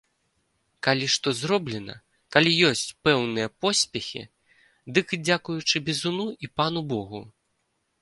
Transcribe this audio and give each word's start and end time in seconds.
Калі 0.85 1.09
што 1.15 1.33
зроблена, 1.39 1.95
калі 2.37 2.51
ёсць 2.71 2.87
пэўныя 3.09 3.47
поспехі, 3.67 4.23
дык 4.99 5.07
дзякуючы 5.29 5.75
бізуну 5.91 6.27
і 6.47 6.55
пану 6.61 6.81
богу. 6.95 7.21